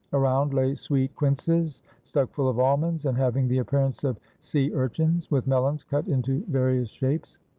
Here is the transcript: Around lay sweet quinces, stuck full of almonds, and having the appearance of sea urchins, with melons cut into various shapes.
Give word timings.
Around 0.13 0.51
lay 0.55 0.73
sweet 0.73 1.15
quinces, 1.15 1.83
stuck 2.03 2.31
full 2.31 2.49
of 2.49 2.57
almonds, 2.57 3.05
and 3.05 3.15
having 3.15 3.47
the 3.47 3.59
appearance 3.59 4.03
of 4.03 4.17
sea 4.39 4.73
urchins, 4.73 5.29
with 5.29 5.45
melons 5.45 5.83
cut 5.83 6.07
into 6.07 6.43
various 6.47 6.89
shapes. 6.89 7.37